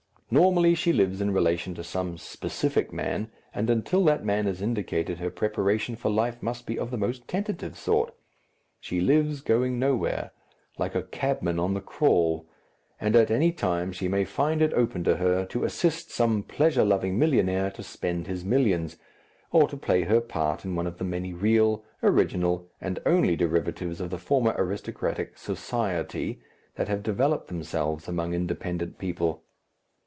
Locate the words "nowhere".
9.77-10.31